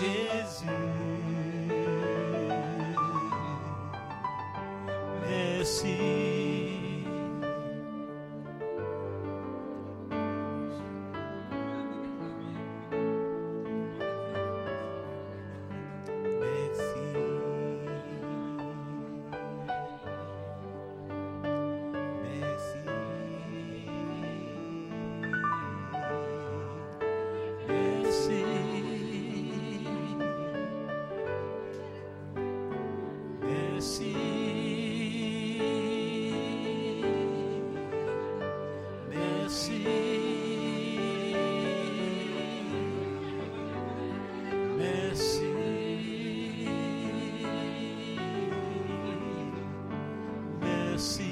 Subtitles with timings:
[0.00, 0.89] Merci.
[51.00, 51.29] Merci.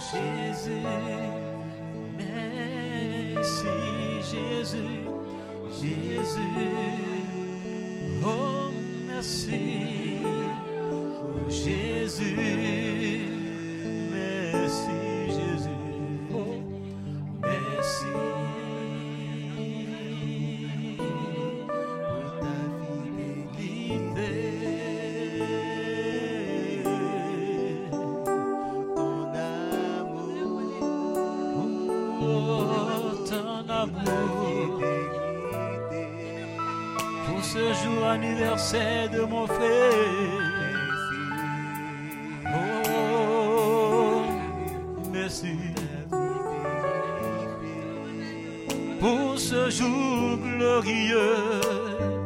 [0.00, 0.82] Jésus.
[2.16, 3.68] Merci
[4.30, 5.04] Jésus.
[5.78, 6.40] Jésus.
[8.24, 8.70] Oh
[9.06, 10.18] merci.
[10.90, 12.99] Oh Jésus.
[37.52, 40.40] Ce jour anniversaire de mon frère.
[42.54, 44.22] Oh,
[45.12, 45.56] merci.
[49.00, 52.19] Pour ce jour glorieux.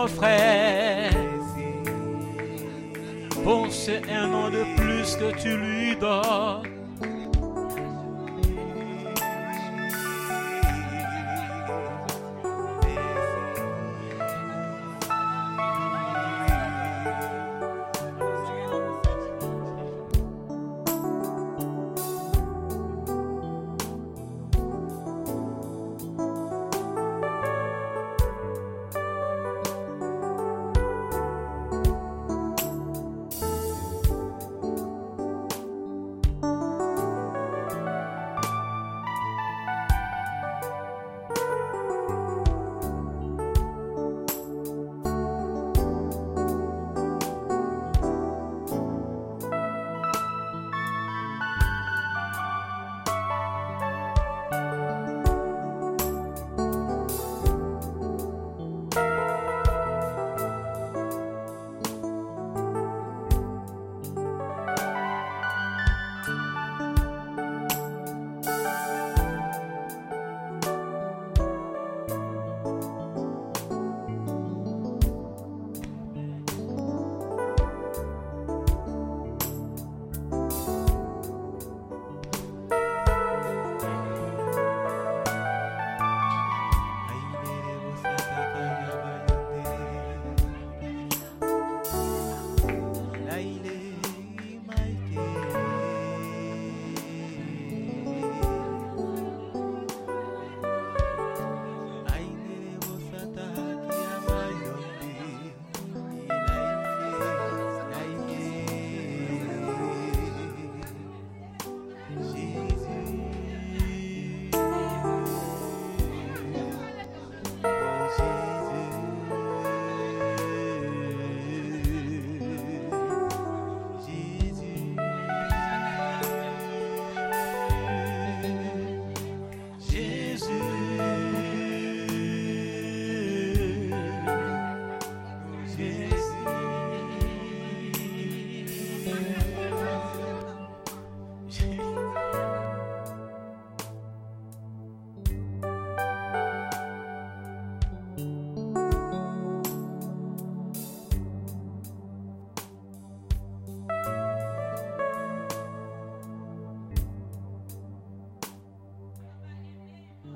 [0.00, 1.10] Mon frère.
[3.44, 6.79] Pour c'est un an de plus que tu lui donnes.